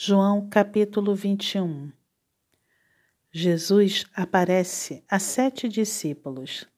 [0.00, 1.90] João capítulo 21
[3.32, 6.68] Jesus aparece a sete discípulos.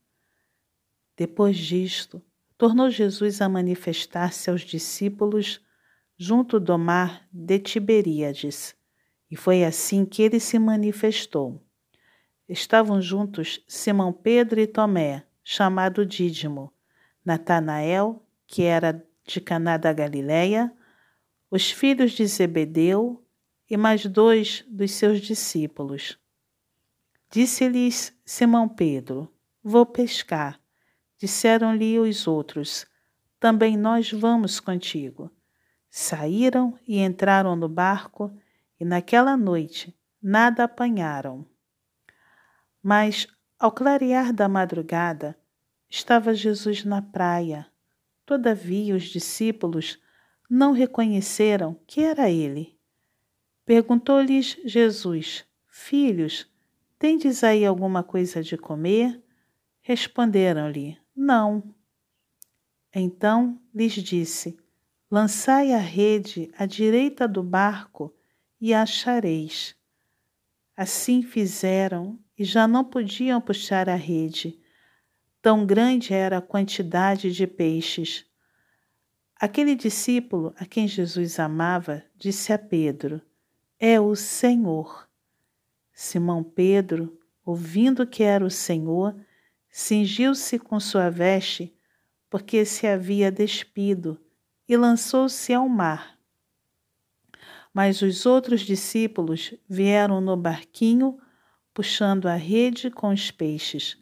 [1.18, 2.22] Depois disto,
[2.56, 5.60] tornou Jesus a manifestar-se aos discípulos
[6.16, 8.74] junto do mar de Tiberíades,
[9.30, 11.62] e foi assim que ele se manifestou.
[12.48, 16.72] Estavam juntos Simão Pedro e Tomé, chamado Dídimo,
[17.22, 20.74] Natanael, que era de Caná da Galileia,
[21.50, 23.26] os filhos de Zebedeu
[23.68, 26.18] e mais dois dos seus discípulos.
[27.30, 29.32] Disse-lhes Simão Pedro:
[29.62, 30.60] Vou pescar.
[31.18, 32.86] Disseram-lhe os outros:
[33.38, 35.30] Também nós vamos contigo.
[35.90, 38.32] Saíram e entraram no barco,
[38.78, 41.44] e naquela noite nada apanharam.
[42.82, 43.26] Mas,
[43.58, 45.36] ao clarear da madrugada,
[45.88, 47.66] estava Jesus na praia.
[48.24, 49.98] Todavia os discípulos
[50.50, 52.76] não reconheceram que era ele.
[53.64, 56.50] Perguntou-lhes Jesus: Filhos,
[57.00, 59.24] Tendes aí alguma coisa de comer?
[59.80, 61.74] Responderam-lhe: Não.
[62.94, 64.58] Então lhes disse:
[65.10, 68.14] Lançai a rede à direita do barco
[68.60, 69.74] e a achareis.
[70.76, 74.60] Assim fizeram e já não podiam puxar a rede.
[75.40, 78.26] Tão grande era a quantidade de peixes.
[79.42, 83.22] Aquele discípulo a quem Jesus amava disse a Pedro:
[83.78, 85.08] É o Senhor.
[85.94, 89.16] Simão Pedro, ouvindo que era o Senhor,
[89.70, 91.74] cingiu-se com sua veste,
[92.28, 94.20] porque se havia despido,
[94.68, 96.18] e lançou-se ao mar.
[97.72, 101.18] Mas os outros discípulos vieram no barquinho,
[101.72, 103.96] puxando a rede com os peixes,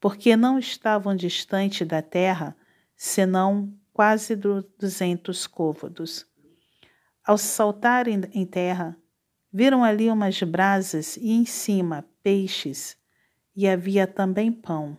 [0.00, 2.56] porque não estavam distante da terra,
[2.96, 4.34] senão quase
[4.78, 6.26] duzentos côvados.
[7.24, 8.96] Ao saltarem em terra,
[9.52, 12.96] Viram ali umas brasas e em cima peixes,
[13.54, 14.96] e havia também pão.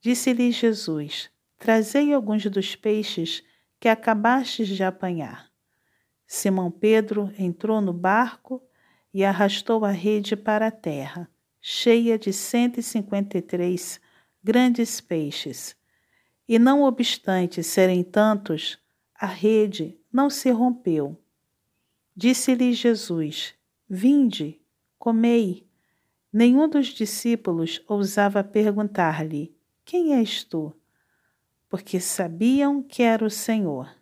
[0.00, 1.28] Disse-lhe Jesus:
[1.58, 3.42] Trazei alguns dos peixes
[3.80, 5.50] que acabastes de apanhar.
[6.24, 8.62] Simão Pedro entrou no barco
[9.12, 11.28] e arrastou a rede para a terra,
[11.60, 14.00] cheia de cento e cinquenta e três
[14.42, 15.76] grandes peixes.
[16.48, 18.78] E não obstante serem tantos,
[19.14, 21.16] a rede não se rompeu.
[22.14, 23.54] Disse-lhe Jesus:
[23.88, 24.60] Vinde,
[24.98, 25.66] comei.
[26.32, 30.74] Nenhum dos discípulos ousava perguntar-lhe: Quem és tu?
[31.68, 33.94] Porque sabiam que era o Senhor.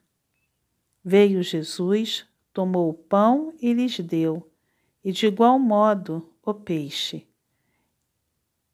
[1.04, 4.50] Veio Jesus, tomou o pão e lhes deu,
[5.04, 7.26] e de igual modo o peixe.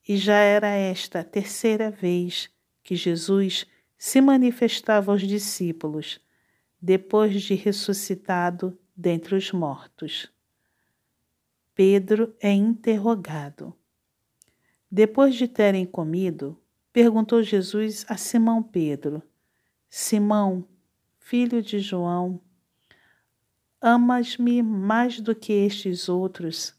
[0.08, 2.50] E já era esta a terceira vez
[2.86, 3.66] que Jesus
[3.98, 6.20] se manifestava aos discípulos,
[6.80, 10.30] depois de ressuscitado dentre os mortos.
[11.74, 13.74] Pedro é interrogado.
[14.88, 16.56] Depois de terem comido,
[16.92, 19.20] perguntou Jesus a Simão Pedro:
[19.90, 20.64] Simão,
[21.18, 22.40] filho de João,
[23.80, 26.72] amas-me mais do que estes outros?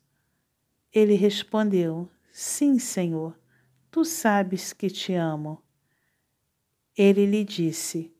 [0.94, 3.38] Ele respondeu: Sim, Senhor,
[3.91, 5.62] tu sabes que te amo.
[6.97, 8.13] Ele lhe disse: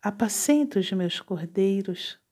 [0.00, 2.22] Apacenta os meus cordeiros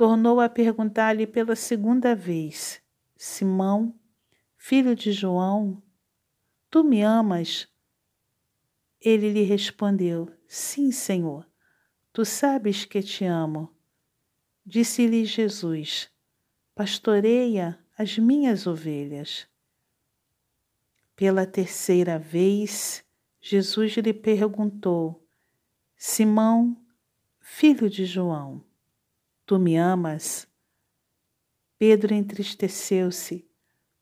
[0.00, 2.80] tornou a perguntar-lhe pela segunda vez:
[3.18, 3.94] Simão,
[4.56, 5.82] filho de João,
[6.70, 7.68] tu me amas?
[8.98, 11.46] Ele lhe respondeu: Sim, Senhor,
[12.14, 13.76] tu sabes que te amo.
[14.64, 16.10] Disse-lhe Jesus:
[16.74, 19.46] Pastoreia as minhas ovelhas.
[21.14, 23.04] Pela terceira vez,
[23.40, 25.26] Jesus lhe perguntou:
[25.96, 26.76] Simão,
[27.40, 28.64] filho de João,
[29.50, 30.46] Tu me amas?
[31.76, 33.44] Pedro entristeceu-se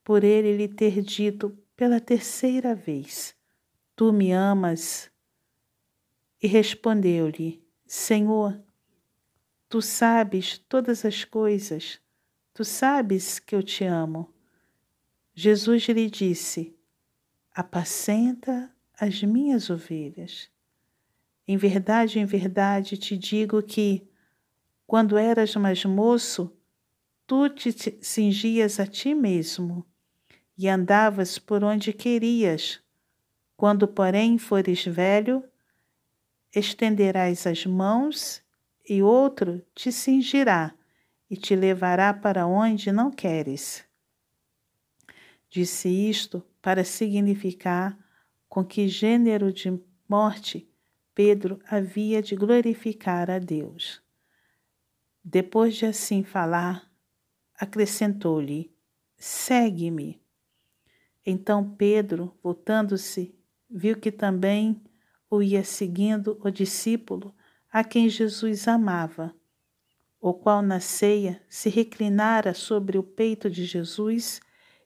[0.05, 3.35] por ele lhe ter dito pela terceira vez:
[3.97, 5.11] Tu me amas?
[6.43, 8.63] E respondeu-lhe: Senhor,
[9.71, 11.99] tu sabes todas as coisas,
[12.53, 14.31] tu sabes que eu te amo.
[15.35, 16.77] Jesus lhe disse:
[17.55, 20.51] Apacenta as minhas ovelhas.
[21.47, 24.07] Em verdade, em verdade te digo que,
[24.87, 26.53] quando eras mais moço,
[27.27, 27.73] tu te
[28.03, 29.87] cingias a ti mesmo
[30.57, 32.81] e andavas por onde querias.
[33.57, 35.45] Quando, porém, fores velho,
[36.55, 38.43] estenderás as mãos
[38.89, 40.75] e outro te cingirá
[41.31, 43.85] e te levará para onde não queres.
[45.51, 47.97] Disse isto para significar
[48.49, 49.79] com que gênero de
[50.09, 50.69] morte
[51.15, 54.01] Pedro havia de glorificar a Deus.
[55.23, 56.91] Depois de assim falar,
[57.55, 58.73] acrescentou-lhe:
[59.17, 60.23] Segue-me.
[61.27, 63.35] Então Pedro, voltando-se,
[63.69, 64.81] viu que também
[65.29, 67.35] o ia seguindo o discípulo
[67.71, 69.35] a quem Jesus amava,
[70.21, 74.41] o qual na ceia se reclinara sobre o peito de Jesus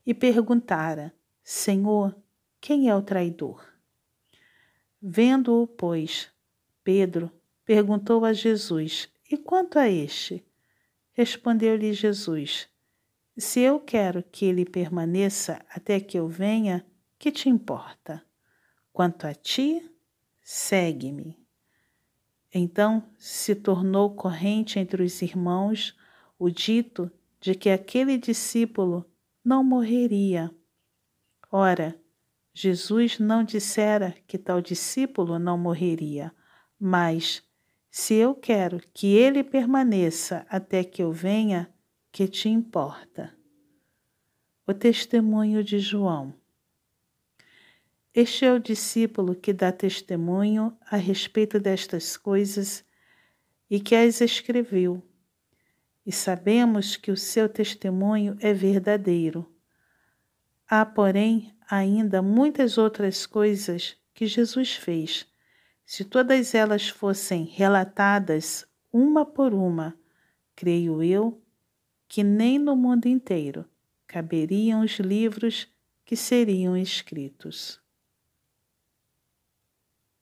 [0.04, 1.14] e perguntara:
[1.44, 2.16] Senhor,
[2.62, 3.60] quem é o traidor?
[5.02, 6.30] Vendo-o, pois,
[6.84, 7.28] Pedro
[7.64, 10.46] perguntou a Jesus: E quanto a este?
[11.10, 12.68] Respondeu-lhe Jesus:
[13.36, 16.86] Se eu quero que ele permaneça até que eu venha,
[17.18, 18.24] que te importa?
[18.92, 19.84] Quanto a ti,
[20.40, 21.36] segue-me.
[22.54, 25.98] Então se tornou corrente entre os irmãos
[26.38, 27.10] o dito
[27.40, 29.04] de que aquele discípulo
[29.44, 30.48] não morreria.
[31.50, 32.00] Ora,
[32.54, 36.32] Jesus não dissera que tal discípulo não morreria,
[36.78, 37.42] mas
[37.90, 41.72] se eu quero que ele permaneça até que eu venha,
[42.10, 43.34] que te importa?
[44.66, 46.34] O testemunho de João.
[48.14, 52.84] Este é o discípulo que dá testemunho a respeito destas coisas
[53.70, 55.02] e que as escreveu.
[56.04, 59.50] E sabemos que o seu testemunho é verdadeiro.
[60.68, 65.26] Há, porém, ainda muitas outras coisas que Jesus fez.
[65.86, 69.96] Se todas elas fossem relatadas uma por uma,
[70.54, 71.40] creio eu
[72.06, 73.64] que nem no mundo inteiro
[74.06, 75.66] caberiam os livros
[76.04, 77.80] que seriam escritos.